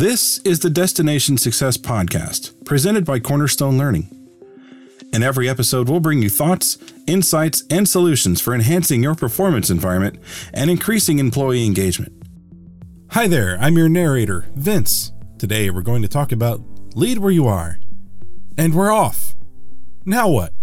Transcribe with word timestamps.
This 0.00 0.38
is 0.46 0.60
the 0.60 0.70
Destination 0.70 1.36
Success 1.36 1.76
Podcast, 1.76 2.64
presented 2.64 3.04
by 3.04 3.18
Cornerstone 3.18 3.76
Learning. 3.76 4.08
In 5.12 5.22
every 5.22 5.46
episode, 5.46 5.90
we'll 5.90 6.00
bring 6.00 6.22
you 6.22 6.30
thoughts, 6.30 6.78
insights, 7.06 7.64
and 7.68 7.86
solutions 7.86 8.40
for 8.40 8.54
enhancing 8.54 9.02
your 9.02 9.14
performance 9.14 9.68
environment 9.68 10.18
and 10.54 10.70
increasing 10.70 11.18
employee 11.18 11.66
engagement. 11.66 12.14
Hi 13.10 13.28
there, 13.28 13.58
I'm 13.60 13.76
your 13.76 13.90
narrator, 13.90 14.46
Vince. 14.54 15.12
Today, 15.38 15.68
we're 15.68 15.82
going 15.82 16.00
to 16.00 16.08
talk 16.08 16.32
about 16.32 16.62
lead 16.94 17.18
where 17.18 17.30
you 17.30 17.46
are. 17.46 17.78
And 18.56 18.74
we're 18.74 18.90
off. 18.90 19.36
Now 20.06 20.30
what? 20.30 20.54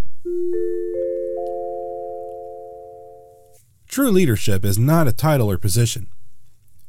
True 3.87 4.09
leadership 4.09 4.65
is 4.65 4.79
not 4.79 5.07
a 5.07 5.13
title 5.13 5.51
or 5.51 5.59
position. 5.59 6.07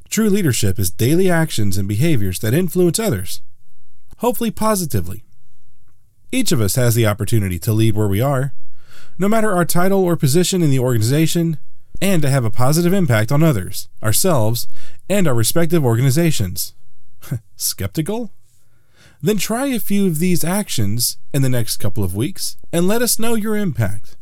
True 0.08 0.30
leadership 0.30 0.78
is 0.78 0.90
daily 0.90 1.30
actions 1.30 1.76
and 1.76 1.86
behaviors 1.86 2.38
that 2.38 2.54
influence 2.54 2.98
others, 2.98 3.42
hopefully 4.18 4.50
positively. 4.50 5.24
Each 6.32 6.50
of 6.50 6.62
us 6.62 6.76
has 6.76 6.94
the 6.94 7.06
opportunity 7.06 7.58
to 7.58 7.74
lead 7.74 7.94
where 7.94 8.08
we 8.08 8.20
are, 8.20 8.54
no 9.18 9.28
matter 9.28 9.52
our 9.52 9.66
title 9.66 10.02
or 10.02 10.16
position 10.16 10.62
in 10.62 10.70
the 10.70 10.78
organization, 10.78 11.58
and 12.00 12.22
to 12.22 12.30
have 12.30 12.44
a 12.44 12.50
positive 12.50 12.92
impact 12.92 13.30
on 13.30 13.42
others, 13.42 13.88
ourselves, 14.02 14.66
and 15.10 15.28
our 15.28 15.34
respective 15.34 15.84
organizations. 15.84 16.74
Skeptical? 17.56 18.32
Then 19.20 19.36
try 19.36 19.66
a 19.66 19.80
few 19.80 20.06
of 20.06 20.20
these 20.20 20.44
actions 20.44 21.18
in 21.34 21.42
the 21.42 21.48
next 21.48 21.78
couple 21.78 22.04
of 22.04 22.16
weeks 22.16 22.56
and 22.72 22.88
let 22.88 23.02
us 23.02 23.18
know 23.18 23.34
your 23.34 23.56
impact. 23.56 24.16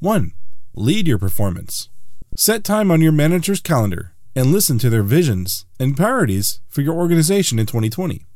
1. 0.00 0.32
Lead 0.74 1.08
your 1.08 1.18
performance. 1.18 1.88
Set 2.36 2.64
time 2.64 2.90
on 2.90 3.00
your 3.00 3.12
manager's 3.12 3.60
calendar 3.60 4.15
and 4.36 4.52
listen 4.52 4.78
to 4.78 4.90
their 4.90 5.02
visions 5.02 5.64
and 5.80 5.96
priorities 5.96 6.60
for 6.68 6.82
your 6.82 6.94
organization 6.94 7.58
in 7.58 7.64
2020. 7.64 8.26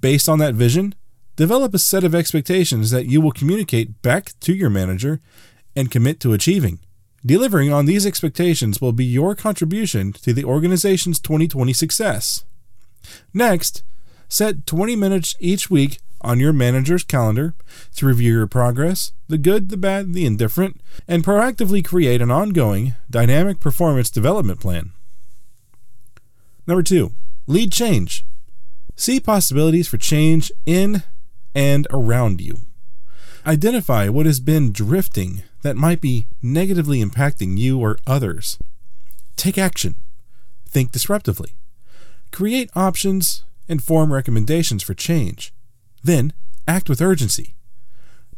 Based 0.00 0.28
on 0.28 0.40
that 0.40 0.54
vision, 0.54 0.96
develop 1.36 1.72
a 1.72 1.78
set 1.78 2.02
of 2.02 2.14
expectations 2.14 2.90
that 2.90 3.06
you 3.06 3.20
will 3.20 3.30
communicate 3.30 4.02
back 4.02 4.32
to 4.40 4.52
your 4.52 4.68
manager 4.68 5.20
and 5.76 5.92
commit 5.92 6.18
to 6.20 6.32
achieving. 6.32 6.80
Delivering 7.24 7.72
on 7.72 7.86
these 7.86 8.04
expectations 8.04 8.80
will 8.80 8.92
be 8.92 9.04
your 9.04 9.36
contribution 9.36 10.12
to 10.12 10.32
the 10.32 10.44
organization's 10.44 11.20
2020 11.20 11.72
success. 11.72 12.44
Next, 13.32 13.84
set 14.28 14.66
20 14.66 14.96
minutes 14.96 15.36
each 15.38 15.70
week 15.70 16.00
on 16.20 16.40
your 16.40 16.52
manager's 16.52 17.04
calendar 17.04 17.54
to 17.94 18.06
review 18.06 18.32
your 18.32 18.46
progress, 18.48 19.12
the 19.28 19.38
good, 19.38 19.68
the 19.68 19.76
bad, 19.76 20.14
the 20.14 20.26
indifferent, 20.26 20.80
and 21.06 21.24
proactively 21.24 21.84
create 21.84 22.20
an 22.20 22.30
ongoing, 22.30 22.94
dynamic 23.08 23.60
performance 23.60 24.10
development 24.10 24.58
plan. 24.58 24.92
Number 26.66 26.82
two, 26.82 27.12
lead 27.46 27.72
change. 27.72 28.24
See 28.96 29.20
possibilities 29.20 29.88
for 29.88 29.98
change 29.98 30.50
in 30.64 31.02
and 31.54 31.86
around 31.90 32.40
you. 32.40 32.58
Identify 33.46 34.08
what 34.08 34.26
has 34.26 34.40
been 34.40 34.72
drifting 34.72 35.42
that 35.62 35.76
might 35.76 36.00
be 36.00 36.26
negatively 36.42 37.02
impacting 37.02 37.56
you 37.56 37.78
or 37.78 37.98
others. 38.06 38.58
Take 39.36 39.58
action. 39.58 39.94
Think 40.68 40.90
disruptively. 40.90 41.52
Create 42.32 42.70
options 42.74 43.44
and 43.68 43.82
form 43.82 44.12
recommendations 44.12 44.82
for 44.82 44.94
change. 44.94 45.52
Then, 46.02 46.32
act 46.66 46.88
with 46.88 47.00
urgency. 47.00 47.54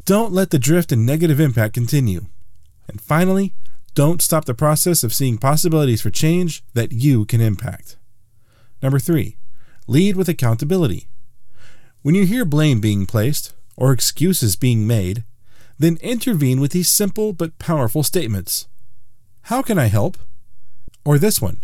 Don't 0.04 0.32
let 0.32 0.50
the 0.50 0.58
drift 0.58 0.92
and 0.92 1.06
negative 1.06 1.40
impact 1.40 1.74
continue. 1.74 2.26
And 2.88 3.00
finally, 3.00 3.54
don't 3.94 4.22
stop 4.22 4.44
the 4.44 4.54
process 4.54 5.02
of 5.02 5.14
seeing 5.14 5.38
possibilities 5.38 6.02
for 6.02 6.10
change 6.10 6.62
that 6.74 6.92
you 6.92 7.24
can 7.24 7.40
impact. 7.40 7.96
Number 8.82 8.98
three, 8.98 9.36
lead 9.86 10.16
with 10.16 10.28
accountability. 10.28 11.08
When 12.02 12.14
you 12.14 12.26
hear 12.26 12.44
blame 12.44 12.80
being 12.80 13.06
placed 13.06 13.54
or 13.76 13.92
excuses 13.92 14.56
being 14.56 14.86
made, 14.86 15.24
then 15.78 15.98
intervene 16.00 16.60
with 16.60 16.72
these 16.72 16.90
simple 16.90 17.32
but 17.32 17.58
powerful 17.58 18.02
statements 18.02 18.68
How 19.42 19.62
can 19.62 19.78
I 19.78 19.86
help? 19.86 20.16
Or 21.04 21.18
this 21.18 21.40
one 21.40 21.62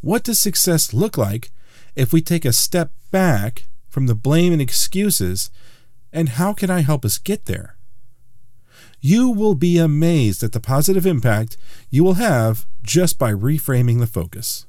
What 0.00 0.24
does 0.24 0.38
success 0.38 0.94
look 0.94 1.18
like 1.18 1.50
if 1.96 2.12
we 2.12 2.22
take 2.22 2.44
a 2.44 2.52
step 2.52 2.92
back 3.10 3.66
from 3.88 4.06
the 4.06 4.14
blame 4.14 4.52
and 4.52 4.62
excuses, 4.62 5.50
and 6.12 6.30
how 6.30 6.52
can 6.52 6.70
I 6.70 6.80
help 6.80 7.04
us 7.04 7.18
get 7.18 7.46
there? 7.46 7.76
You 9.00 9.30
will 9.30 9.54
be 9.54 9.78
amazed 9.78 10.42
at 10.42 10.52
the 10.52 10.60
positive 10.60 11.06
impact 11.06 11.56
you 11.90 12.04
will 12.04 12.14
have 12.14 12.66
just 12.82 13.18
by 13.18 13.32
reframing 13.32 13.98
the 13.98 14.06
focus. 14.06 14.66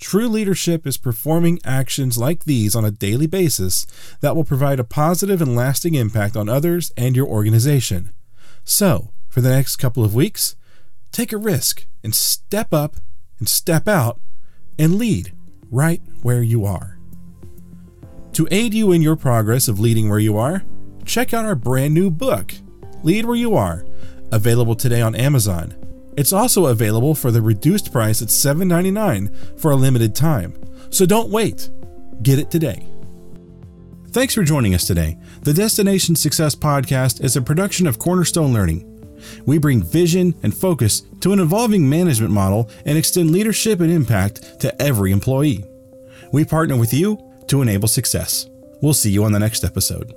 True 0.00 0.28
leadership 0.28 0.86
is 0.86 0.96
performing 0.96 1.60
actions 1.62 2.16
like 2.16 2.44
these 2.44 2.74
on 2.74 2.86
a 2.86 2.90
daily 2.90 3.26
basis 3.26 3.86
that 4.22 4.34
will 4.34 4.44
provide 4.44 4.80
a 4.80 4.84
positive 4.84 5.42
and 5.42 5.54
lasting 5.54 5.94
impact 5.94 6.36
on 6.38 6.48
others 6.48 6.90
and 6.96 7.14
your 7.14 7.26
organization. 7.26 8.10
So, 8.64 9.12
for 9.28 9.42
the 9.42 9.50
next 9.50 9.76
couple 9.76 10.02
of 10.02 10.14
weeks, 10.14 10.56
take 11.12 11.32
a 11.32 11.36
risk 11.36 11.86
and 12.02 12.14
step 12.14 12.72
up 12.72 12.96
and 13.38 13.46
step 13.46 13.86
out 13.86 14.18
and 14.78 14.96
lead 14.96 15.34
right 15.70 16.00
where 16.22 16.42
you 16.42 16.64
are. 16.64 16.98
To 18.32 18.48
aid 18.50 18.72
you 18.72 18.92
in 18.92 19.02
your 19.02 19.16
progress 19.16 19.68
of 19.68 19.78
leading 19.78 20.08
where 20.08 20.18
you 20.18 20.38
are, 20.38 20.64
check 21.04 21.34
out 21.34 21.44
our 21.44 21.54
brand 21.54 21.92
new 21.92 22.10
book, 22.10 22.54
Lead 23.02 23.26
Where 23.26 23.36
You 23.36 23.54
Are, 23.54 23.84
available 24.32 24.76
today 24.76 25.02
on 25.02 25.14
Amazon. 25.14 25.74
It's 26.16 26.32
also 26.32 26.66
available 26.66 27.14
for 27.14 27.30
the 27.30 27.42
reduced 27.42 27.92
price 27.92 28.22
at 28.22 28.28
$7.99 28.28 29.60
for 29.60 29.70
a 29.70 29.76
limited 29.76 30.14
time. 30.14 30.54
So 30.90 31.06
don't 31.06 31.30
wait. 31.30 31.70
Get 32.22 32.38
it 32.38 32.50
today. 32.50 32.86
Thanks 34.08 34.34
for 34.34 34.42
joining 34.42 34.74
us 34.74 34.86
today. 34.86 35.18
The 35.42 35.54
Destination 35.54 36.16
Success 36.16 36.54
Podcast 36.56 37.22
is 37.22 37.36
a 37.36 37.42
production 37.42 37.86
of 37.86 37.98
Cornerstone 37.98 38.52
Learning. 38.52 38.86
We 39.46 39.58
bring 39.58 39.82
vision 39.82 40.34
and 40.42 40.52
focus 40.54 41.02
to 41.20 41.32
an 41.32 41.38
evolving 41.38 41.88
management 41.88 42.32
model 42.32 42.70
and 42.84 42.98
extend 42.98 43.30
leadership 43.30 43.80
and 43.80 43.90
impact 43.90 44.60
to 44.60 44.82
every 44.82 45.12
employee. 45.12 45.64
We 46.32 46.44
partner 46.44 46.76
with 46.76 46.92
you 46.92 47.18
to 47.46 47.62
enable 47.62 47.88
success. 47.88 48.48
We'll 48.82 48.94
see 48.94 49.10
you 49.10 49.24
on 49.24 49.32
the 49.32 49.38
next 49.38 49.62
episode. 49.62 50.14